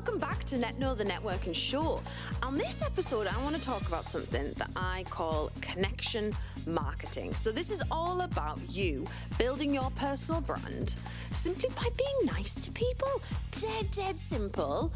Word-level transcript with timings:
welcome 0.00 0.18
back 0.18 0.42
to 0.44 0.56
NetKnow 0.56 0.96
the 0.96 1.04
Networking 1.04 1.54
Show. 1.54 2.00
On 2.42 2.56
this 2.56 2.80
episode, 2.80 3.26
I 3.26 3.36
want 3.42 3.54
to 3.54 3.60
talk 3.60 3.86
about 3.86 4.04
something 4.04 4.50
that 4.56 4.70
I 4.74 5.04
call 5.10 5.50
connection 5.60 6.32
marketing. 6.66 7.34
So, 7.34 7.52
this 7.52 7.70
is 7.70 7.82
all 7.90 8.22
about 8.22 8.58
you 8.70 9.06
building 9.38 9.74
your 9.74 9.90
personal 9.96 10.40
brand 10.40 10.96
simply 11.32 11.68
by 11.76 11.86
being 11.98 12.34
nice 12.34 12.54
to 12.62 12.70
people. 12.70 13.20
Dead, 13.50 13.90
dead 13.90 14.18
simple 14.18 14.90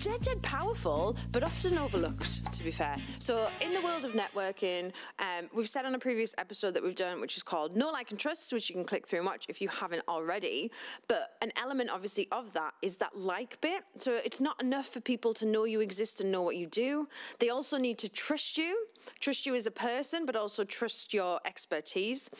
dead, 0.00 0.22
dead 0.22 0.42
powerful, 0.42 1.14
but 1.30 1.42
often 1.42 1.76
overlooked, 1.76 2.52
to 2.54 2.64
be 2.64 2.70
fair. 2.70 2.96
So, 3.18 3.50
in 3.60 3.74
the 3.74 3.82
world 3.82 4.06
of 4.06 4.14
networking, 4.14 4.92
um, 5.18 5.50
we've 5.52 5.68
said 5.68 5.84
on 5.84 5.94
a 5.94 5.98
previous 5.98 6.34
episode 6.38 6.72
that 6.72 6.82
we've 6.82 6.94
done, 6.94 7.20
which 7.20 7.36
is 7.36 7.42
called 7.42 7.76
Know 7.76 7.90
Like 7.90 8.10
and 8.10 8.18
Trust, 8.18 8.50
which 8.54 8.70
you 8.70 8.74
can 8.74 8.84
click 8.84 9.06
through 9.06 9.18
and 9.18 9.26
watch 9.26 9.44
if 9.50 9.60
you 9.60 9.68
haven't 9.68 10.02
already. 10.08 10.72
But 11.06 11.36
an 11.42 11.52
element, 11.60 11.90
obviously, 11.90 12.28
of 12.32 12.54
that 12.54 12.72
is 12.80 12.96
that 12.96 13.18
like 13.18 13.60
bit. 13.60 13.84
So, 13.98 14.18
it's 14.24 14.40
not 14.40 14.60
enough 14.62 14.88
for 14.88 15.00
people 15.00 15.34
to 15.34 15.44
know 15.44 15.64
you 15.64 15.82
exist 15.82 16.22
and 16.22 16.32
know 16.32 16.42
what 16.42 16.56
you 16.56 16.66
do. 16.66 17.06
They 17.38 17.50
also 17.50 17.76
need 17.76 17.98
to 17.98 18.08
trust 18.08 18.56
you, 18.56 18.86
trust 19.18 19.44
you 19.44 19.54
as 19.54 19.66
a 19.66 19.70
person, 19.70 20.24
but 20.24 20.34
also 20.34 20.64
trust 20.64 21.12
your 21.12 21.40
expertise. 21.44 22.30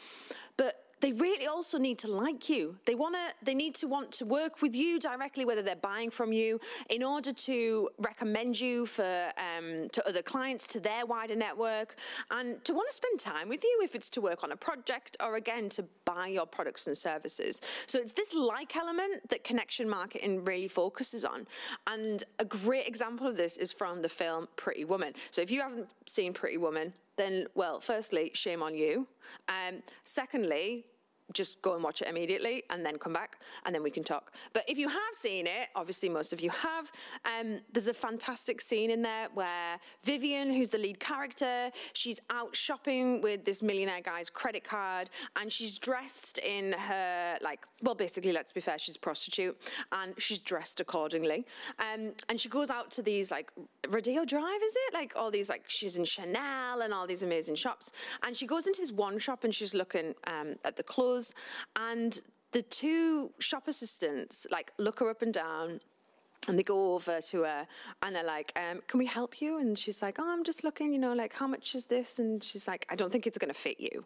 But 0.56 0.89
they 1.00 1.12
really 1.12 1.46
also 1.46 1.78
need 1.78 1.98
to 1.98 2.10
like 2.10 2.48
you. 2.48 2.77
They 2.84 2.95
want 2.95 3.14
to 3.14 3.45
they 3.45 3.54
need 3.54 3.74
to 3.77 3.88
want 3.88 4.12
to 4.12 4.24
work 4.24 4.62
with 4.62 4.74
you 4.74 4.98
directly 4.98 5.45
whether 5.45 5.62
they're 5.62 5.76
buying 5.76 6.10
from 6.10 6.32
you 6.32 6.60
in 6.88 7.02
order 7.02 7.32
to 7.32 7.88
recommend 7.98 8.60
you 8.60 8.86
for 8.86 9.32
um, 9.38 9.88
to 9.92 10.06
other 10.06 10.23
clients 10.23 10.66
to 10.68 10.80
their 10.80 11.06
wider 11.06 11.36
network 11.36 11.96
and 12.30 12.62
to 12.64 12.74
want 12.74 12.88
to 12.88 12.95
spend 12.95 13.18
time 13.18 13.48
with 13.48 13.64
you 13.64 13.80
if 13.82 13.95
it's 13.95 14.10
to 14.10 14.20
work 14.20 14.45
on 14.45 14.52
a 14.52 14.56
project 14.56 15.16
or 15.20 15.36
again 15.36 15.68
to 15.70 15.84
buy 16.04 16.26
your 16.26 16.46
products 16.46 16.86
and 16.86 16.96
services. 16.96 17.60
So 17.87 17.98
it's 17.98 18.12
this 18.12 18.34
like 18.34 18.76
element 18.76 19.28
that 19.30 19.45
connection 19.45 19.88
marketing 19.88 20.45
really 20.45 20.68
focuses 20.68 21.24
on. 21.24 21.46
And 21.87 22.24
a 22.38 22.45
great 22.45 22.87
example 22.87 23.26
of 23.26 23.37
this 23.37 23.56
is 23.56 23.73
from 23.73 24.02
the 24.02 24.09
film 24.09 24.48
Pretty 24.56 24.84
Woman. 24.84 25.15
So 25.30 25.40
if 25.40 25.51
you 25.51 25.60
haven't 25.62 25.88
seen 26.06 26.32
Pretty 26.32 26.56
Woman, 26.56 26.93
then, 27.16 27.46
well, 27.54 27.80
firstly, 27.80 28.30
shame 28.34 28.62
on 28.62 28.74
you. 28.74 29.06
Um, 29.48 29.82
secondly, 30.04 30.87
just 31.32 31.60
go 31.62 31.74
and 31.74 31.82
watch 31.82 32.02
it 32.02 32.09
immediately 32.09 32.62
and 32.70 32.84
then 32.84 32.98
come 32.98 33.12
back 33.12 33.40
and 33.64 33.74
then 33.74 33.82
we 33.82 33.90
can 33.90 34.04
talk. 34.04 34.32
But 34.52 34.64
if 34.68 34.78
you 34.78 34.88
have 34.88 35.14
seen 35.14 35.46
it, 35.46 35.68
obviously 35.74 36.09
most 36.09 36.32
of 36.32 36.40
you 36.40 36.50
have, 36.50 36.90
um, 37.24 37.60
there's 37.72 37.88
a 37.88 37.95
fantastic 37.95 38.60
scene 38.60 38.90
in 38.90 39.02
there 39.02 39.28
where 39.34 39.78
Vivian, 40.04 40.52
who's 40.52 40.70
the 40.70 40.78
lead 40.78 40.98
character, 40.98 41.70
she's 41.92 42.20
out 42.30 42.54
shopping 42.54 43.20
with 43.20 43.45
this 43.45 43.62
millionaire 43.62 44.00
guy's 44.00 44.30
credit 44.30 44.64
card 44.64 45.10
and 45.37 45.52
she's 45.52 45.78
dressed 45.78 46.38
in 46.38 46.72
her, 46.72 47.38
like, 47.42 47.66
well, 47.82 47.94
basically, 47.94 48.32
let's 48.32 48.52
be 48.52 48.60
fair, 48.60 48.78
she's 48.78 48.96
a 48.96 49.00
prostitute 49.00 49.56
and 49.92 50.15
she's 50.18 50.40
dressed 50.40 50.80
accordingly. 50.80 51.46
Um, 51.78 52.12
and 52.28 52.40
she 52.40 52.48
goes 52.48 52.70
out 52.70 52.90
to 52.92 53.02
these, 53.02 53.30
like, 53.30 53.50
Rodeo 53.88 54.24
Drive, 54.24 54.62
is 54.62 54.74
it? 54.88 54.94
Like 54.94 55.12
all 55.16 55.30
these, 55.30 55.48
like, 55.48 55.65
she's 55.68 55.96
in 55.96 56.04
Chanel 56.04 56.82
and 56.82 56.92
all 56.92 57.06
these 57.06 57.22
amazing 57.22 57.54
shops. 57.54 57.92
And 58.22 58.37
she 58.37 58.46
goes 58.46 58.66
into 58.66 58.80
this 58.80 58.92
one 58.92 59.18
shop 59.18 59.44
and 59.44 59.54
she's 59.54 59.74
looking 59.74 60.15
um, 60.26 60.56
at 60.65 60.76
the 60.76 60.82
clothes 60.82 61.20
and 61.76 62.21
the 62.52 62.63
two 62.63 63.30
shop 63.38 63.68
assistants 63.68 64.47
like 64.50 64.72
look 64.78 64.99
her 65.00 65.09
up 65.09 65.22
and 65.22 65.32
down 65.32 65.81
and 66.49 66.59
they 66.59 66.62
go 66.62 66.94
over 66.94 67.21
to 67.21 67.43
her 67.43 67.66
and 68.03 68.16
they're 68.16 68.25
like, 68.25 68.53
um, 68.56 68.81
Can 68.87 68.99
we 68.99 69.06
help 69.06 69.41
you? 69.41 69.59
And 69.59 69.78
she's 69.78 70.03
like, 70.03 70.19
Oh, 70.19 70.28
I'm 70.28 70.44
just 70.44 70.65
looking, 70.65 70.93
you 70.93 70.99
know, 70.99 71.12
like, 71.12 71.34
how 71.34 71.47
much 71.47 71.75
is 71.75 71.87
this? 71.87 72.19
And 72.19 72.43
she's 72.43 72.66
like, 72.66 72.87
I 72.91 72.97
don't 72.97 73.12
think 73.12 73.27
it's 73.27 73.38
going 73.38 73.53
to 73.53 73.60
fit 73.60 73.81
you. 73.81 74.04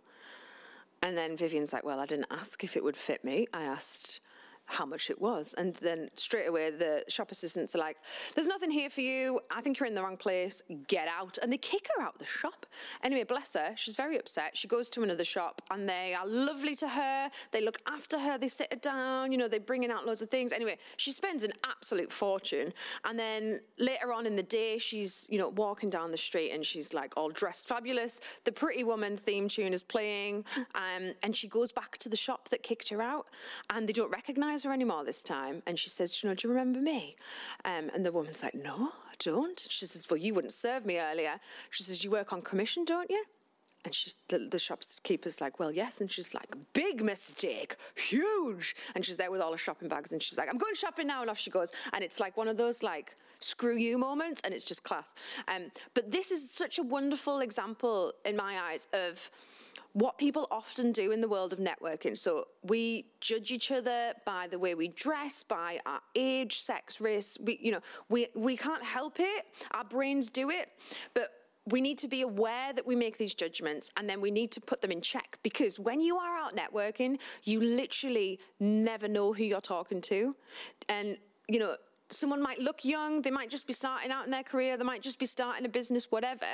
And 1.02 1.16
then 1.16 1.36
Vivian's 1.36 1.72
like, 1.72 1.84
Well, 1.84 2.00
I 2.00 2.06
didn't 2.06 2.26
ask 2.30 2.64
if 2.64 2.76
it 2.76 2.84
would 2.84 2.96
fit 2.96 3.24
me. 3.24 3.46
I 3.52 3.62
asked 3.62 4.20
how 4.66 4.86
much 4.86 5.10
it 5.10 5.20
was. 5.20 5.54
And 5.54 5.74
then 5.74 6.10
straight 6.16 6.46
away, 6.46 6.70
the 6.70 7.04
shop 7.08 7.30
assistants 7.30 7.74
are 7.74 7.78
like, 7.78 7.98
There's 8.34 8.46
nothing 8.46 8.70
here 8.70 8.90
for 8.90 9.00
you. 9.00 9.40
I 9.50 9.60
think 9.60 9.78
you're 9.78 9.86
in 9.86 9.94
the 9.94 10.02
wrong 10.02 10.16
place. 10.16 10.62
Get 10.88 11.08
out. 11.08 11.38
And 11.42 11.52
they 11.52 11.58
kick 11.58 11.88
her 11.96 12.02
out 12.02 12.14
of 12.14 12.18
the 12.18 12.24
shop. 12.24 12.66
Anyway, 13.02 13.24
bless 13.24 13.54
her. 13.54 13.74
She's 13.76 13.96
very 13.96 14.18
upset. 14.18 14.56
She 14.56 14.68
goes 14.68 14.88
to 14.90 15.02
another 15.02 15.24
shop 15.24 15.60
and 15.70 15.88
they 15.88 16.14
are 16.14 16.26
lovely 16.26 16.74
to 16.76 16.88
her. 16.88 17.30
They 17.50 17.60
look 17.60 17.78
after 17.86 18.18
her. 18.18 18.38
They 18.38 18.48
sit 18.48 18.72
her 18.72 18.78
down. 18.78 19.32
You 19.32 19.38
know, 19.38 19.48
they 19.48 19.58
bring 19.58 19.84
in 19.84 19.90
out 19.90 20.06
loads 20.06 20.22
of 20.22 20.30
things. 20.30 20.52
Anyway, 20.52 20.78
she 20.96 21.12
spends 21.12 21.42
an 21.42 21.52
absolute 21.64 22.10
fortune. 22.10 22.72
And 23.04 23.18
then 23.18 23.60
later 23.78 24.12
on 24.12 24.26
in 24.26 24.36
the 24.36 24.42
day, 24.42 24.78
she's, 24.78 25.26
you 25.30 25.38
know, 25.38 25.48
walking 25.50 25.90
down 25.90 26.10
the 26.10 26.16
street 26.16 26.52
and 26.52 26.64
she's 26.64 26.94
like 26.94 27.16
all 27.16 27.28
dressed 27.28 27.68
fabulous. 27.68 28.20
The 28.44 28.52
Pretty 28.52 28.84
Woman 28.84 29.16
theme 29.16 29.48
tune 29.48 29.72
is 29.72 29.82
playing. 29.82 30.44
Um, 30.74 31.12
and 31.22 31.36
she 31.36 31.48
goes 31.48 31.72
back 31.72 31.98
to 31.98 32.08
the 32.08 32.16
shop 32.16 32.48
that 32.48 32.62
kicked 32.62 32.88
her 32.88 33.02
out 33.02 33.26
and 33.70 33.88
they 33.88 33.92
don't 33.92 34.10
recognize 34.10 34.53
recognize 34.54 34.64
her 34.64 34.72
anymore 34.72 35.04
this 35.04 35.22
time. 35.22 35.62
And 35.66 35.78
she 35.78 35.88
says, 35.88 36.22
you 36.22 36.28
know, 36.28 36.34
do 36.34 36.48
you 36.48 36.54
remember 36.54 36.80
me? 36.80 37.16
Um, 37.64 37.90
and 37.94 38.04
the 38.04 38.12
woman's 38.12 38.42
like, 38.42 38.54
no, 38.54 38.92
I 39.10 39.14
don't. 39.18 39.66
She 39.68 39.86
says, 39.86 40.08
well, 40.08 40.16
you 40.16 40.34
wouldn't 40.34 40.52
serve 40.52 40.86
me 40.86 40.98
earlier. 40.98 41.40
She 41.70 41.82
says, 41.82 42.04
you 42.04 42.10
work 42.10 42.32
on 42.32 42.42
commission, 42.42 42.84
don't 42.84 43.10
you? 43.10 43.24
And 43.84 43.94
she's 43.94 44.16
the, 44.28 44.38
the 44.38 44.58
shopkeeper's 44.58 45.40
like, 45.42 45.58
well, 45.58 45.70
yes. 45.70 46.00
And 46.00 46.10
she's 46.10 46.34
like, 46.34 46.54
big 46.72 47.02
mistake, 47.02 47.76
huge. 47.94 48.74
And 48.94 49.04
she's 49.04 49.18
there 49.18 49.30
with 49.30 49.42
all 49.42 49.52
her 49.52 49.58
shopping 49.58 49.88
bags, 49.88 50.12
and 50.12 50.22
she's 50.22 50.38
like, 50.38 50.48
I'm 50.48 50.56
going 50.56 50.74
shopping 50.74 51.06
now, 51.06 51.20
and 51.20 51.28
off 51.28 51.38
she 51.38 51.50
goes. 51.50 51.70
And 51.92 52.02
it's 52.02 52.18
like 52.18 52.34
one 52.38 52.48
of 52.48 52.56
those 52.56 52.82
like 52.82 53.14
screw 53.40 53.76
you 53.76 53.98
moments, 53.98 54.40
and 54.42 54.54
it's 54.54 54.64
just 54.64 54.84
class. 54.84 55.12
Um, 55.48 55.70
but 55.92 56.10
this 56.10 56.30
is 56.30 56.50
such 56.50 56.78
a 56.78 56.82
wonderful 56.82 57.40
example 57.40 58.14
in 58.24 58.36
my 58.36 58.58
eyes 58.58 58.88
of 58.94 59.30
what 59.92 60.18
people 60.18 60.46
often 60.50 60.92
do 60.92 61.12
in 61.12 61.20
the 61.20 61.28
world 61.28 61.52
of 61.52 61.58
networking. 61.58 62.16
So 62.16 62.48
we 62.62 63.06
judge 63.20 63.50
each 63.50 63.70
other 63.70 64.12
by 64.24 64.46
the 64.46 64.58
way 64.58 64.74
we 64.74 64.88
dress, 64.88 65.42
by 65.42 65.80
our 65.86 66.00
age, 66.14 66.60
sex, 66.60 67.00
race. 67.00 67.38
We, 67.40 67.58
you 67.60 67.72
know, 67.72 67.80
we, 68.08 68.26
we 68.34 68.56
can't 68.56 68.82
help 68.82 69.16
it. 69.18 69.46
Our 69.72 69.84
brains 69.84 70.30
do 70.30 70.50
it. 70.50 70.70
But 71.14 71.28
we 71.66 71.80
need 71.80 71.98
to 71.98 72.08
be 72.08 72.22
aware 72.22 72.72
that 72.72 72.86
we 72.86 72.94
make 72.94 73.16
these 73.16 73.34
judgments 73.34 73.90
and 73.96 74.08
then 74.08 74.20
we 74.20 74.30
need 74.30 74.50
to 74.52 74.60
put 74.60 74.82
them 74.82 74.90
in 74.90 75.00
check 75.00 75.38
because 75.42 75.78
when 75.78 76.00
you 76.00 76.18
are 76.18 76.36
out 76.36 76.54
networking, 76.54 77.18
you 77.42 77.60
literally 77.60 78.38
never 78.60 79.08
know 79.08 79.32
who 79.32 79.44
you're 79.44 79.62
talking 79.62 80.02
to. 80.02 80.36
And, 80.88 81.16
you 81.48 81.58
know, 81.58 81.76
someone 82.10 82.42
might 82.42 82.58
look 82.58 82.84
young, 82.84 83.22
they 83.22 83.30
might 83.30 83.48
just 83.48 83.66
be 83.66 83.72
starting 83.72 84.10
out 84.10 84.26
in 84.26 84.30
their 84.30 84.42
career, 84.42 84.76
they 84.76 84.84
might 84.84 85.02
just 85.02 85.18
be 85.18 85.26
starting 85.26 85.64
a 85.64 85.68
business, 85.70 86.10
whatever 86.10 86.46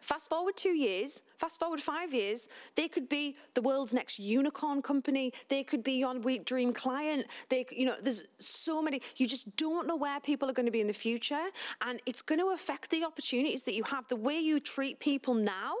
Fast 0.00 0.28
forward 0.28 0.56
two 0.56 0.74
years, 0.76 1.22
fast 1.38 1.58
forward 1.58 1.80
five 1.80 2.12
years, 2.12 2.46
they 2.76 2.88
could 2.88 3.08
be 3.08 3.36
the 3.54 3.62
world's 3.62 3.94
next 3.94 4.18
unicorn 4.18 4.82
company. 4.82 5.32
They 5.48 5.62
could 5.62 5.82
be 5.82 5.92
your 5.92 6.14
dream 6.44 6.74
client. 6.74 7.26
They, 7.48 7.64
you 7.70 7.86
know, 7.86 7.96
there's 8.00 8.24
so 8.38 8.82
many. 8.82 9.00
You 9.16 9.26
just 9.26 9.56
don't 9.56 9.86
know 9.86 9.96
where 9.96 10.20
people 10.20 10.48
are 10.48 10.52
going 10.52 10.66
to 10.66 10.72
be 10.72 10.82
in 10.82 10.88
the 10.88 10.92
future, 10.92 11.48
and 11.80 12.00
it's 12.04 12.20
going 12.20 12.38
to 12.38 12.48
affect 12.48 12.90
the 12.90 13.04
opportunities 13.04 13.62
that 13.62 13.74
you 13.74 13.82
have. 13.84 14.06
The 14.08 14.16
way 14.16 14.38
you 14.38 14.60
treat 14.60 15.00
people 15.00 15.34
now 15.34 15.74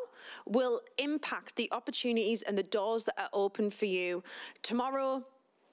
will 0.46 0.80
impact 0.96 1.56
the 1.56 1.68
opportunities 1.72 2.42
and 2.42 2.56
the 2.56 2.62
doors 2.62 3.04
that 3.04 3.18
are 3.18 3.30
open 3.32 3.70
for 3.70 3.86
you 3.86 4.22
tomorrow, 4.62 5.24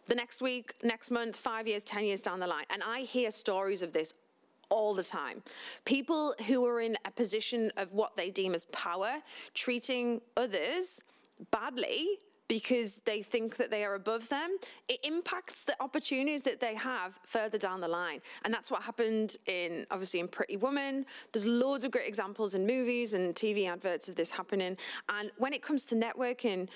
the 0.07 0.15
next 0.15 0.41
week, 0.41 0.75
next 0.83 1.09
month, 1.09 1.37
five 1.37 1.67
years, 1.67 1.83
ten 1.83 2.03
years 2.03 2.21
down 2.21 2.41
the 2.41 2.47
line. 2.47 2.65
And 2.69 2.83
I 2.83 3.01
hear 3.01 3.31
stories 3.31 3.81
of 3.81 3.93
this 3.93 4.13
all 4.69 4.93
the 4.93 5.03
time. 5.03 5.43
People 5.85 6.33
who 6.47 6.65
are 6.65 6.81
in 6.81 6.97
a 7.05 7.11
position 7.11 7.71
of 7.77 7.93
what 7.93 8.15
they 8.17 8.29
deem 8.29 8.53
as 8.53 8.65
power, 8.65 9.21
treating 9.53 10.21
others 10.37 11.03
badly 11.51 12.19
because 12.47 12.99
they 13.05 13.21
think 13.21 13.57
that 13.57 13.71
they 13.71 13.83
are 13.83 13.95
above 13.95 14.29
them, 14.29 14.57
it 14.87 14.99
impacts 15.03 15.63
the 15.63 15.75
opportunities 15.79 16.43
that 16.43 16.59
they 16.59 16.75
have 16.75 17.19
further 17.25 17.57
down 17.57 17.81
the 17.81 17.87
line. 17.87 18.21
And 18.43 18.53
that's 18.53 18.69
what 18.69 18.83
happened 18.83 19.37
in, 19.47 19.85
obviously, 19.89 20.19
in 20.19 20.27
Pretty 20.27 20.57
Woman. 20.57 21.05
There's 21.31 21.47
loads 21.47 21.83
of 21.83 21.91
great 21.91 22.07
examples 22.07 22.53
in 22.55 22.65
movies 22.65 23.13
and 23.13 23.33
TV 23.33 23.67
adverts 23.67 24.07
of 24.09 24.15
this 24.15 24.29
happening. 24.29 24.77
And 25.09 25.31
when 25.37 25.53
it 25.53 25.63
comes 25.63 25.85
to 25.87 25.95
networking, 25.95 26.67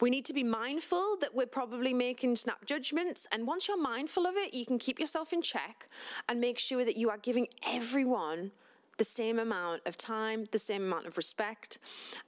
we 0.00 0.10
need 0.10 0.24
to 0.26 0.32
be 0.32 0.44
mindful 0.44 1.16
that 1.20 1.34
we're 1.34 1.46
probably 1.46 1.92
making 1.92 2.36
snap 2.36 2.64
judgments. 2.64 3.26
And 3.32 3.46
once 3.46 3.68
you're 3.68 3.80
mindful 3.80 4.26
of 4.26 4.36
it, 4.36 4.54
you 4.54 4.64
can 4.64 4.78
keep 4.78 4.98
yourself 4.98 5.32
in 5.32 5.42
check 5.42 5.88
and 6.28 6.40
make 6.40 6.58
sure 6.58 6.84
that 6.84 6.96
you 6.96 7.10
are 7.10 7.18
giving 7.18 7.48
everyone 7.66 8.52
the 9.00 9.04
same 9.04 9.38
amount 9.38 9.80
of 9.86 9.96
time, 9.96 10.46
the 10.52 10.58
same 10.58 10.82
amount 10.82 11.06
of 11.06 11.16
respect. 11.16 11.78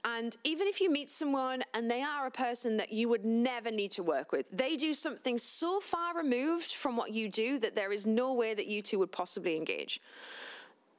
And 0.03 0.35
even 0.43 0.67
if 0.67 0.81
you 0.81 0.89
meet 0.91 1.11
someone 1.11 1.61
and 1.75 1.89
they 1.89 2.01
are 2.01 2.25
a 2.25 2.31
person 2.31 2.77
that 2.77 2.91
you 2.91 3.07
would 3.09 3.23
never 3.23 3.69
need 3.69 3.91
to 3.91 4.01
work 4.01 4.31
with, 4.31 4.47
they 4.51 4.75
do 4.75 4.95
something 4.95 5.37
so 5.37 5.79
far 5.79 6.17
removed 6.17 6.73
from 6.73 6.97
what 6.97 7.13
you 7.13 7.29
do 7.29 7.59
that 7.59 7.75
there 7.75 7.91
is 7.91 8.07
no 8.07 8.33
way 8.33 8.55
that 8.55 8.65
you 8.65 8.81
two 8.81 8.97
would 8.97 9.11
possibly 9.11 9.55
engage. 9.55 10.01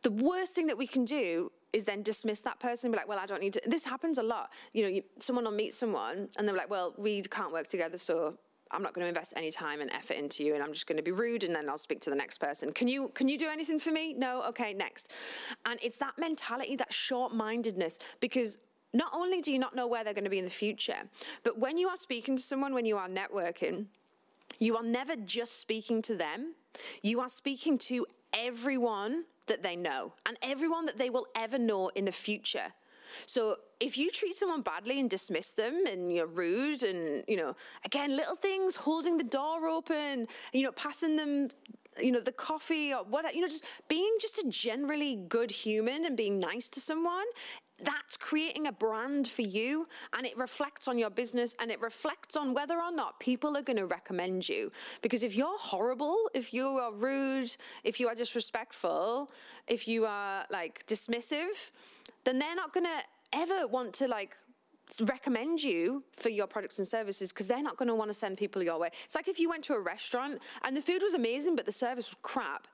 The 0.03 0.13
worst 0.13 0.55
thing 0.55 0.69
that 0.69 0.79
we 0.79 0.87
can 0.87 1.05
do 1.05 1.51
is 1.75 1.85
then 1.85 2.03
dismiss 2.03 2.41
that 2.43 2.59
person, 2.61 2.89
and 2.89 2.93
be 2.93 2.99
like, 2.99 3.09
well, 3.09 3.19
I 3.19 3.27
don't 3.27 3.41
need 3.41 3.55
to. 3.55 3.61
This 3.67 3.85
happens 3.85 4.17
a 4.19 4.23
lot. 4.23 4.51
You 4.73 4.83
know, 4.85 4.89
you, 4.97 5.03
someone 5.19 5.45
will 5.45 5.53
meet 5.53 5.75
someone 5.75 6.29
and 6.37 6.47
they're 6.47 6.57
like, 6.57 6.71
well, 6.71 6.95
we 6.97 7.23
can't 7.23 7.53
work 7.53 7.69
together, 7.69 7.99
so 7.99 8.39
I'm 8.71 8.83
not 8.83 8.93
going 8.95 9.05
to 9.05 9.09
invest 9.09 9.35
any 9.37 9.51
time 9.51 9.81
and 9.81 9.91
effort 9.93 10.17
into 10.17 10.45
you, 10.45 10.55
and 10.55 10.63
I'm 10.63 10.73
just 10.73 10.87
going 10.87 10.97
to 10.97 11.03
be 11.03 11.13
rude, 11.13 11.45
and 11.45 11.55
then 11.55 11.69
I'll 11.69 11.79
speak 11.79 12.01
to 12.03 12.11
the 12.11 12.17
next 12.17 12.39
person. 12.39 12.73
Can 12.73 12.89
you 12.89 13.11
can 13.15 13.29
you 13.29 13.39
do 13.39 13.49
anything 13.49 13.79
for 13.79 13.91
me? 13.91 14.15
No. 14.15 14.43
Okay, 14.51 14.73
next. 14.73 15.11
And 15.67 15.79
it's 15.83 15.99
that 15.99 16.15
mentality, 16.19 16.77
that 16.77 16.93
short-mindedness, 16.93 17.99
because 18.21 18.59
not 18.93 19.11
only 19.13 19.41
do 19.41 19.53
you 19.53 19.59
not 19.59 19.75
know 19.75 19.87
where 19.87 20.05
they're 20.05 20.15
going 20.15 20.31
to 20.31 20.31
be 20.31 20.39
in 20.39 20.45
the 20.45 20.51
future, 20.67 21.03
but 21.43 21.59
when 21.59 21.77
you 21.79 21.89
are 21.89 21.97
speaking 21.97 22.37
to 22.37 22.43
someone, 22.43 22.73
when 22.75 22.87
you 22.87 22.97
are 22.97 23.09
networking, 23.09 23.87
you 24.59 24.77
are 24.77 24.85
never 24.85 25.17
just 25.17 25.61
speaking 25.61 26.01
to 26.03 26.15
them. 26.15 26.55
You 27.03 27.21
are 27.21 27.29
speaking 27.29 27.79
to 27.91 28.07
everyone 28.33 29.25
that 29.47 29.63
they 29.63 29.77
know 29.77 30.15
and 30.27 30.37
everyone 30.43 30.87
that 30.87 30.99
they 30.99 31.11
will 31.11 31.27
ever 31.35 31.59
know 31.59 31.89
in 31.95 32.05
the 32.05 32.13
future. 32.13 32.73
So 33.27 33.57
if 33.81 33.97
you 33.97 34.11
treat 34.11 34.35
someone 34.35 34.63
badly 34.63 34.99
and 34.99 35.09
dismiss 35.09 35.53
them 35.53 35.85
and 35.87 36.13
you're 36.13 36.27
rude 36.27 36.83
and, 36.83 37.23
you 37.29 37.37
know, 37.37 37.55
again, 37.85 38.17
little 38.17 38.37
things, 38.37 38.77
holding 38.77 39.19
the 39.19 39.25
door 39.25 39.67
open, 39.67 40.27
you 40.53 40.63
know, 40.63 40.73
passing 40.73 41.17
them 41.17 41.49
you 42.01 42.11
know 42.11 42.21
the 42.21 42.33
coffee 42.33 42.93
or 42.93 43.05
what 43.05 43.33
you 43.35 43.41
know 43.41 43.47
just 43.47 43.65
being 43.89 44.17
just 44.21 44.39
a 44.39 44.49
generally 44.49 45.17
good 45.29 45.51
human 45.51 46.05
and 46.05 46.17
being 46.17 46.41
nice 46.41 46.69
to 46.69 46.81
someone 46.81 47.25
that's 47.83 48.17
creating 48.17 48.67
a 48.67 48.73
brand 48.73 49.27
for 49.27 49.43
you 49.43 49.89
and 50.17 50.27
it 50.27 50.37
reflects 50.39 50.87
on 50.87 50.97
your 50.97 51.11
business 51.11 51.57
and 51.61 51.71
it 51.71 51.81
reflects 51.81 52.37
on 52.37 52.55
whether 52.55 52.81
or 52.81 52.93
not 52.93 53.19
people 53.19 53.57
are 53.57 53.63
going 53.63 53.77
to 53.77 53.87
recommend 53.87 54.49
you. 54.49 54.71
Because 55.03 55.23
if 55.23 55.35
you're 55.35 55.59
horrible, 55.59 56.17
if 56.35 56.55
you 56.55 56.67
are 56.67 56.93
rude, 56.93 57.55
if 57.83 57.99
you 57.99 58.09
are 58.09 58.15
disrespectful, 58.15 59.31
if 59.67 59.89
you 59.89 60.07
are 60.07 60.45
like 60.51 60.87
dismissive, 60.87 61.71
then 62.25 62.39
they're 62.39 62.55
not 62.55 62.73
going 62.73 62.87
to 62.87 63.01
ever 63.33 63.67
want 63.67 63.93
to 63.95 64.07
like 64.07 64.37
recommend 65.01 65.63
you 65.63 66.05
for 66.13 66.29
your 66.29 66.47
products 66.47 66.79
and 66.79 66.87
services 66.87 67.33
because 67.33 67.47
they're 67.47 67.63
not 67.63 67.77
going 67.77 67.89
to 67.89 67.95
want 67.95 68.11
to 68.11 68.15
send 68.15 68.37
people 68.37 68.63
your 68.63 68.79
way. 68.79 68.91
It's 69.05 69.15
like 69.15 69.29
if 69.29 69.41
you 69.41 69.49
went 69.49 69.65
to 69.65 69.75
a 69.75 69.81
restaurant 69.81 70.41
and 70.63 70.77
the 70.77 70.83
food 70.83 71.03
was 71.03 71.15
amazing 71.15 71.57
but 71.57 71.67
the 71.67 71.73
service 71.73 72.11
was 72.11 72.17
crap. 72.23 72.69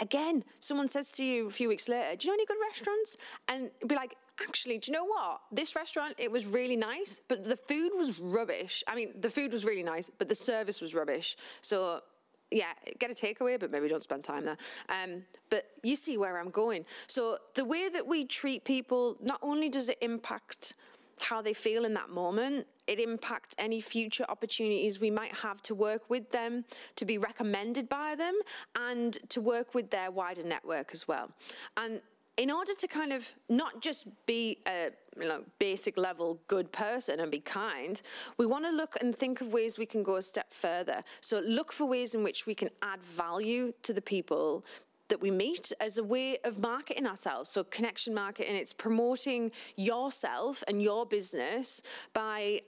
Again, 0.00 0.44
someone 0.60 0.88
says 0.88 1.10
to 1.12 1.24
you 1.24 1.48
a 1.48 1.50
few 1.50 1.68
weeks 1.68 1.88
later, 1.88 2.16
"Do 2.16 2.26
you 2.26 2.32
know 2.32 2.34
any 2.34 2.46
good 2.46 2.58
restaurants?" 2.70 3.16
and 3.48 3.70
be 3.86 3.94
like, 3.94 4.14
actually, 4.40 4.78
do 4.78 4.90
you 4.90 4.98
know 4.98 5.04
what? 5.04 5.40
This 5.50 5.74
restaurant, 5.74 6.14
it 6.18 6.30
was 6.30 6.46
really 6.46 6.76
nice, 6.76 7.20
but 7.28 7.44
the 7.44 7.56
food 7.56 7.92
was 7.96 8.18
rubbish. 8.18 8.84
I 8.86 8.94
mean, 8.94 9.12
the 9.20 9.30
food 9.30 9.52
was 9.52 9.64
really 9.64 9.82
nice, 9.82 10.10
but 10.18 10.28
the 10.28 10.34
service 10.34 10.80
was 10.80 10.94
rubbish. 10.94 11.36
So 11.60 12.02
yeah, 12.50 12.72
get 12.98 13.10
a 13.10 13.14
takeaway, 13.14 13.58
but 13.58 13.70
maybe 13.70 13.88
don't 13.88 14.02
spend 14.02 14.24
time 14.24 14.44
there. 14.44 14.56
Um, 14.88 15.24
but 15.50 15.64
you 15.82 15.96
see 15.96 16.16
where 16.16 16.38
I'm 16.38 16.50
going. 16.50 16.84
So 17.06 17.38
the 17.54 17.64
way 17.64 17.88
that 17.88 18.06
we 18.06 18.24
treat 18.24 18.64
people, 18.64 19.16
not 19.20 19.40
only 19.42 19.68
does 19.68 19.88
it 19.88 19.98
impact 20.00 20.74
how 21.20 21.40
they 21.40 21.54
feel 21.54 21.84
in 21.84 21.94
that 21.94 22.10
moment, 22.10 22.66
it 22.86 23.00
impacts 23.00 23.54
any 23.58 23.80
future 23.80 24.24
opportunities 24.28 25.00
we 25.00 25.10
might 25.10 25.32
have 25.32 25.62
to 25.62 25.74
work 25.74 26.08
with 26.08 26.30
them, 26.30 26.64
to 26.96 27.04
be 27.04 27.18
recommended 27.18 27.88
by 27.88 28.14
them, 28.14 28.34
and 28.78 29.18
to 29.30 29.40
work 29.40 29.74
with 29.74 29.90
their 29.90 30.10
wider 30.10 30.42
network 30.42 30.90
as 30.92 31.08
well. 31.08 31.30
And 31.76 32.00
in 32.36 32.50
order 32.50 32.74
to 32.74 32.86
kind 32.86 33.12
of 33.12 33.32
not 33.48 33.80
just 33.80 34.06
be 34.26 34.58
a 34.66 34.90
you 35.18 35.26
know, 35.26 35.42
basic 35.58 35.96
level 35.96 36.38
good 36.48 36.70
person 36.70 37.20
and 37.20 37.30
be 37.30 37.40
kind, 37.40 38.02
we 38.36 38.44
want 38.44 38.64
to 38.66 38.70
look 38.70 38.96
and 39.00 39.16
think 39.16 39.40
of 39.40 39.48
ways 39.48 39.78
we 39.78 39.86
can 39.86 40.02
go 40.02 40.16
a 40.16 40.22
step 40.22 40.52
further. 40.52 41.02
So 41.20 41.40
look 41.40 41.72
for 41.72 41.86
ways 41.86 42.14
in 42.14 42.22
which 42.22 42.46
we 42.46 42.54
can 42.54 42.68
add 42.82 43.02
value 43.02 43.72
to 43.82 43.92
the 43.92 44.02
people 44.02 44.64
that 45.08 45.20
we 45.20 45.30
meet 45.30 45.72
as 45.80 45.98
a 45.98 46.04
way 46.04 46.36
of 46.44 46.58
marketing 46.58 47.06
ourselves. 47.06 47.48
So 47.48 47.64
connection 47.64 48.12
marketing, 48.12 48.56
it's 48.56 48.72
promoting 48.72 49.52
yourself 49.76 50.64
and 50.68 50.82
your 50.82 51.06
business 51.06 51.80
by 52.12 52.60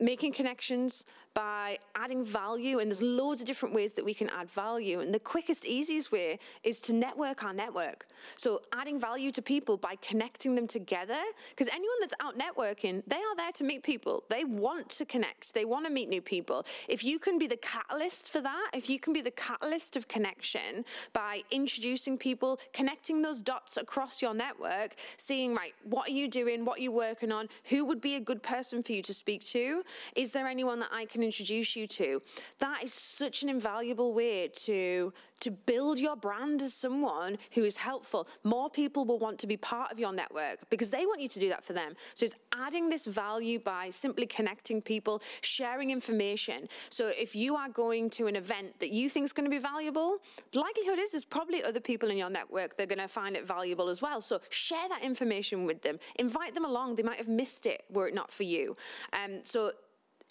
making 0.00 0.32
connections, 0.32 1.04
by 1.34 1.78
adding 1.94 2.24
value, 2.24 2.78
and 2.78 2.90
there's 2.90 3.02
loads 3.02 3.40
of 3.40 3.46
different 3.46 3.74
ways 3.74 3.94
that 3.94 4.04
we 4.04 4.14
can 4.14 4.28
add 4.30 4.50
value. 4.50 5.00
And 5.00 5.14
the 5.14 5.20
quickest, 5.20 5.64
easiest 5.64 6.10
way 6.10 6.38
is 6.62 6.80
to 6.80 6.92
network 6.92 7.44
our 7.44 7.52
network. 7.52 8.06
So, 8.36 8.62
adding 8.72 8.98
value 8.98 9.30
to 9.32 9.42
people 9.42 9.76
by 9.76 9.96
connecting 10.00 10.54
them 10.54 10.66
together, 10.66 11.20
because 11.50 11.68
anyone 11.68 11.96
that's 12.00 12.14
out 12.20 12.38
networking, 12.38 13.02
they 13.06 13.16
are 13.16 13.36
there 13.36 13.52
to 13.52 13.64
meet 13.64 13.82
people. 13.82 14.24
They 14.28 14.44
want 14.44 14.88
to 14.90 15.04
connect, 15.04 15.54
they 15.54 15.64
want 15.64 15.86
to 15.86 15.92
meet 15.92 16.08
new 16.08 16.22
people. 16.22 16.64
If 16.88 17.04
you 17.04 17.18
can 17.18 17.38
be 17.38 17.46
the 17.46 17.56
catalyst 17.56 18.28
for 18.28 18.40
that, 18.40 18.70
if 18.74 18.88
you 18.88 18.98
can 18.98 19.12
be 19.12 19.20
the 19.20 19.30
catalyst 19.30 19.96
of 19.96 20.08
connection 20.08 20.84
by 21.12 21.42
introducing 21.50 22.18
people, 22.18 22.58
connecting 22.72 23.22
those 23.22 23.42
dots 23.42 23.76
across 23.76 24.22
your 24.22 24.34
network, 24.34 24.94
seeing, 25.16 25.54
right, 25.54 25.74
what 25.84 26.08
are 26.08 26.12
you 26.12 26.28
doing? 26.28 26.64
What 26.64 26.78
are 26.78 26.82
you 26.82 26.92
working 26.92 27.32
on? 27.32 27.48
Who 27.64 27.84
would 27.84 28.00
be 28.00 28.14
a 28.14 28.20
good 28.20 28.42
person 28.42 28.82
for 28.82 28.92
you 28.92 29.02
to 29.02 29.14
speak 29.14 29.44
to? 29.46 29.82
Is 30.16 30.32
there 30.32 30.46
anyone 30.46 30.78
that 30.80 30.90
I 30.92 31.04
can 31.04 31.17
introduce 31.22 31.76
you 31.76 31.86
to. 31.86 32.22
That 32.58 32.84
is 32.84 32.92
such 32.92 33.42
an 33.42 33.48
invaluable 33.48 34.14
way 34.14 34.48
to 34.48 35.12
to 35.40 35.50
build 35.50 35.98
your 35.98 36.16
brand 36.16 36.60
as 36.62 36.74
someone 36.74 37.38
who 37.52 37.64
is 37.64 37.76
helpful. 37.76 38.26
More 38.42 38.68
people 38.68 39.04
will 39.04 39.18
want 39.18 39.38
to 39.40 39.46
be 39.46 39.56
part 39.56 39.92
of 39.92 39.98
your 39.98 40.12
network 40.12 40.68
because 40.70 40.90
they 40.90 41.06
want 41.06 41.20
you 41.20 41.28
to 41.28 41.38
do 41.38 41.48
that 41.48 41.64
for 41.64 41.72
them. 41.72 41.94
So 42.14 42.24
it's 42.24 42.34
adding 42.56 42.88
this 42.88 43.06
value 43.06 43.58
by 43.60 43.90
simply 43.90 44.26
connecting 44.26 44.82
people, 44.82 45.22
sharing 45.40 45.90
information. 45.90 46.68
So 46.90 47.12
if 47.16 47.36
you 47.36 47.56
are 47.56 47.68
going 47.68 48.10
to 48.10 48.26
an 48.26 48.36
event 48.36 48.80
that 48.80 48.90
you 48.90 49.08
think 49.08 49.24
is 49.24 49.32
going 49.32 49.44
to 49.44 49.50
be 49.50 49.58
valuable, 49.58 50.18
the 50.52 50.60
likelihood 50.60 50.98
is 50.98 51.12
there's 51.12 51.24
probably 51.24 51.62
other 51.62 51.80
people 51.80 52.10
in 52.10 52.16
your 52.16 52.30
network 52.30 52.76
that 52.76 52.82
are 52.82 52.94
going 52.94 52.98
to 52.98 53.08
find 53.08 53.36
it 53.36 53.46
valuable 53.46 53.88
as 53.88 54.02
well. 54.02 54.20
So 54.20 54.40
share 54.50 54.88
that 54.88 55.02
information 55.02 55.64
with 55.64 55.82
them. 55.82 55.98
Invite 56.16 56.54
them 56.54 56.64
along. 56.64 56.96
They 56.96 57.02
might 57.02 57.18
have 57.18 57.28
missed 57.28 57.66
it 57.66 57.84
were 57.90 58.08
it 58.08 58.14
not 58.14 58.30
for 58.30 58.42
you. 58.42 58.76
Um, 59.12 59.40
so 59.42 59.72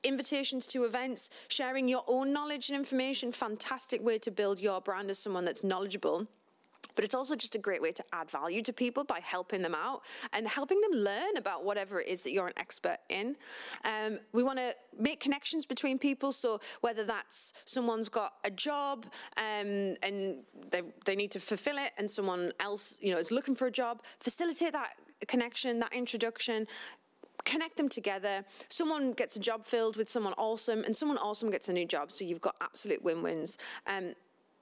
invitations 0.07 0.67
to 0.67 0.83
events, 0.83 1.29
sharing 1.47 1.87
your 1.87 2.03
own 2.07 2.31
knowledge 2.33 2.69
and 2.69 2.77
information, 2.77 3.31
fantastic 3.31 4.03
way 4.03 4.17
to 4.19 4.31
build 4.31 4.59
your 4.59 4.81
brand 4.81 5.09
as 5.09 5.19
someone 5.19 5.45
that's 5.45 5.63
knowledgeable 5.63 6.27
but 6.97 7.05
it's 7.05 7.13
also 7.13 7.35
just 7.35 7.55
a 7.55 7.59
great 7.59 7.79
way 7.81 7.91
to 7.91 8.03
add 8.11 8.29
value 8.29 8.63
to 8.63 8.73
people 8.73 9.03
by 9.03 9.19
helping 9.19 9.61
them 9.61 9.75
out 9.75 10.01
and 10.33 10.47
helping 10.47 10.81
them 10.81 10.91
learn 10.91 11.37
about 11.37 11.63
whatever 11.63 12.01
it 12.01 12.07
is 12.07 12.23
that 12.23 12.31
you're 12.31 12.47
an 12.47 12.57
expert 12.57 12.97
in. 13.09 13.35
Um, 13.85 14.17
we 14.33 14.41
want 14.41 14.57
to 14.57 14.73
make 14.99 15.19
connections 15.19 15.63
between 15.63 15.99
people. 15.99 16.31
So 16.31 16.59
whether 16.81 17.03
that's 17.03 17.53
someone's 17.65 18.09
got 18.09 18.33
a 18.43 18.49
job 18.49 19.05
um, 19.37 19.93
and 20.01 20.39
they, 20.71 20.81
they 21.05 21.15
need 21.15 21.29
to 21.31 21.39
fulfill 21.39 21.77
it 21.77 21.91
and 21.99 22.09
someone 22.09 22.51
else, 22.59 22.97
you 22.99 23.11
know, 23.11 23.19
is 23.19 23.31
looking 23.31 23.55
for 23.55 23.67
a 23.67 23.71
job, 23.71 24.01
facilitate 24.19 24.73
that 24.73 24.93
connection, 25.27 25.79
that 25.79 25.93
introduction, 25.93 26.65
connect 27.47 27.77
them 27.77 27.89
together. 27.89 28.43
Someone 28.69 29.13
gets 29.13 29.35
a 29.35 29.39
job 29.39 29.65
filled 29.65 29.95
with 29.95 30.09
someone 30.09 30.33
awesome, 30.37 30.83
and 30.83 30.95
someone 30.95 31.17
awesome 31.17 31.49
gets 31.49 31.69
a 31.69 31.73
new 31.73 31.85
job. 31.85 32.11
So 32.11 32.25
you've 32.25 32.41
got 32.41 32.55
absolute 32.61 33.01
win 33.03 33.23
wins. 33.23 33.57
Um, 33.87 34.13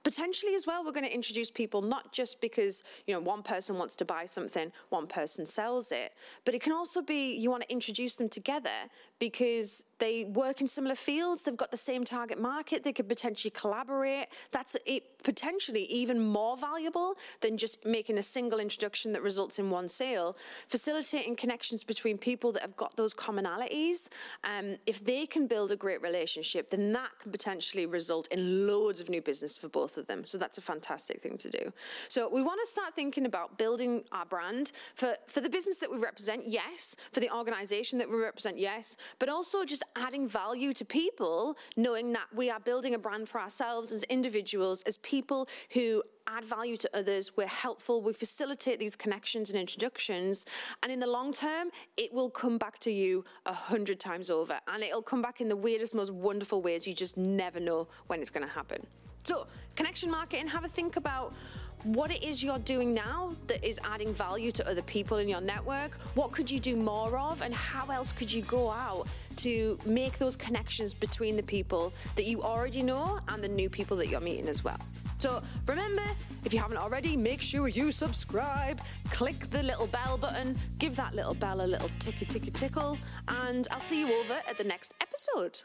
potentially 0.04 0.54
as 0.54 0.68
well 0.68 0.84
we're 0.84 0.92
going 0.92 1.04
to 1.04 1.12
introduce 1.12 1.50
people 1.50 1.82
not 1.82 2.12
just 2.12 2.40
because 2.40 2.84
you 3.08 3.12
know 3.12 3.18
one 3.18 3.42
person 3.42 3.76
wants 3.76 3.96
to 3.96 4.04
buy 4.04 4.24
something 4.24 4.70
one 4.90 5.04
person 5.04 5.44
sells 5.44 5.90
it 5.90 6.12
but 6.44 6.54
it 6.54 6.62
can 6.62 6.72
also 6.72 7.02
be 7.02 7.34
you 7.34 7.50
want 7.50 7.60
to 7.60 7.72
introduce 7.72 8.14
them 8.14 8.28
together 8.28 8.78
because 9.18 9.84
they 9.98 10.24
work 10.24 10.60
in 10.60 10.66
similar 10.66 10.94
fields, 10.94 11.42
they've 11.42 11.56
got 11.56 11.70
the 11.70 11.76
same 11.76 12.04
target 12.04 12.40
market, 12.40 12.84
they 12.84 12.92
could 12.92 13.08
potentially 13.08 13.50
collaborate. 13.50 14.26
That's 14.52 14.76
potentially 15.22 15.84
even 15.84 16.20
more 16.20 16.56
valuable 16.56 17.14
than 17.40 17.58
just 17.58 17.84
making 17.84 18.18
a 18.18 18.22
single 18.22 18.60
introduction 18.60 19.12
that 19.12 19.22
results 19.22 19.58
in 19.58 19.70
one 19.70 19.88
sale. 19.88 20.36
Facilitating 20.68 21.36
connections 21.36 21.82
between 21.82 22.18
people 22.18 22.52
that 22.52 22.62
have 22.62 22.76
got 22.76 22.96
those 22.96 23.14
commonalities, 23.14 24.08
um, 24.44 24.76
if 24.86 25.04
they 25.04 25.26
can 25.26 25.46
build 25.46 25.72
a 25.72 25.76
great 25.76 26.00
relationship, 26.02 26.70
then 26.70 26.92
that 26.92 27.10
can 27.20 27.32
potentially 27.32 27.86
result 27.86 28.28
in 28.28 28.66
loads 28.66 29.00
of 29.00 29.08
new 29.08 29.22
business 29.22 29.56
for 29.56 29.68
both 29.68 29.96
of 29.96 30.06
them. 30.06 30.24
So 30.24 30.38
that's 30.38 30.58
a 30.58 30.62
fantastic 30.62 31.22
thing 31.22 31.38
to 31.38 31.50
do. 31.50 31.72
So 32.08 32.28
we 32.28 32.42
want 32.42 32.60
to 32.60 32.66
start 32.66 32.94
thinking 32.94 33.26
about 33.26 33.58
building 33.58 34.04
our 34.12 34.26
brand 34.26 34.72
for, 34.94 35.16
for 35.26 35.40
the 35.40 35.50
business 35.50 35.78
that 35.78 35.90
we 35.90 35.98
represent, 35.98 36.46
yes, 36.46 36.96
for 37.12 37.20
the 37.20 37.30
organization 37.34 37.98
that 37.98 38.10
we 38.10 38.16
represent, 38.16 38.58
yes, 38.58 38.96
but 39.18 39.28
also 39.28 39.64
just 39.64 39.82
adding 39.94 40.26
value 40.26 40.72
to 40.74 40.84
people, 40.84 41.56
knowing 41.76 42.12
that 42.12 42.26
we 42.34 42.50
are 42.50 42.60
building 42.60 42.94
a 42.94 42.98
brand 42.98 43.28
for 43.28 43.40
ourselves 43.40 43.92
as 43.92 44.02
individuals, 44.04 44.82
as 44.82 44.98
people 44.98 45.48
who 45.72 46.02
add 46.26 46.44
value 46.44 46.76
to 46.76 46.90
others, 46.92 47.36
we're 47.36 47.46
helpful, 47.46 48.02
we 48.02 48.12
facilitate 48.12 48.78
these 48.78 48.96
connections 48.96 49.50
and 49.50 49.58
introductions, 49.58 50.44
and 50.82 50.90
in 50.90 50.98
the 50.98 51.06
long 51.06 51.32
term, 51.32 51.70
it 51.96 52.12
will 52.12 52.30
come 52.30 52.58
back 52.58 52.78
to 52.80 52.90
you 52.90 53.24
a 53.46 53.52
hundred 53.52 54.00
times 54.00 54.30
over, 54.30 54.58
and 54.68 54.82
it'll 54.82 55.02
come 55.02 55.22
back 55.22 55.40
in 55.40 55.48
the 55.48 55.56
weirdest, 55.56 55.94
most 55.94 56.12
wonderful 56.12 56.62
ways. 56.62 56.86
You 56.86 56.94
just 56.94 57.16
never 57.16 57.60
know 57.60 57.88
when 58.08 58.20
it's 58.20 58.30
going 58.30 58.46
to 58.46 58.52
happen. 58.52 58.84
So, 59.22 59.46
connection 59.74 60.10
marketing, 60.10 60.46
have 60.48 60.64
a 60.64 60.68
think 60.68 60.96
about 60.96 61.34
what 61.82 62.10
it 62.10 62.24
is 62.24 62.42
you're 62.42 62.58
doing 62.58 62.94
now 62.94 63.34
that 63.46 63.64
is 63.64 63.78
adding 63.84 64.12
value 64.12 64.50
to 64.50 64.68
other 64.68 64.82
people 64.82 65.18
in 65.18 65.28
your 65.28 65.40
network. 65.40 65.94
What 66.14 66.32
could 66.32 66.50
you 66.50 66.58
do 66.58 66.76
more 66.76 67.16
of, 67.18 67.42
and 67.42 67.54
how 67.54 67.90
else 67.90 68.12
could 68.12 68.32
you 68.32 68.42
go 68.42 68.70
out 68.70 69.06
to 69.38 69.78
make 69.84 70.18
those 70.18 70.36
connections 70.36 70.94
between 70.94 71.36
the 71.36 71.42
people 71.42 71.92
that 72.14 72.24
you 72.24 72.42
already 72.42 72.82
know 72.82 73.20
and 73.28 73.42
the 73.42 73.48
new 73.48 73.68
people 73.68 73.96
that 73.98 74.08
you're 74.08 74.20
meeting 74.20 74.48
as 74.48 74.64
well? 74.64 74.78
So 75.18 75.42
remember, 75.66 76.02
if 76.44 76.52
you 76.52 76.60
haven't 76.60 76.76
already, 76.76 77.16
make 77.16 77.40
sure 77.40 77.68
you 77.68 77.90
subscribe, 77.90 78.80
click 79.10 79.50
the 79.50 79.62
little 79.62 79.86
bell 79.86 80.18
button, 80.18 80.58
give 80.78 80.94
that 80.96 81.14
little 81.14 81.34
bell 81.34 81.62
a 81.62 81.66
little 81.66 81.90
ticky 81.98 82.26
ticky 82.26 82.50
tickle, 82.50 82.98
and 83.28 83.66
I'll 83.70 83.80
see 83.80 84.00
you 84.00 84.12
over 84.20 84.40
at 84.46 84.58
the 84.58 84.64
next 84.64 84.94
episode. 85.00 85.60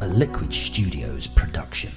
A 0.00 0.08
Liquid 0.08 0.52
Studios 0.52 1.28
production. 1.28 1.92